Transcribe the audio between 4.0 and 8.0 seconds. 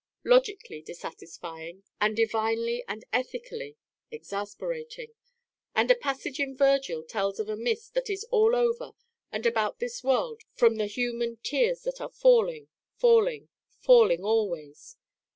exasperating. a passage in Vergil tells of a Mist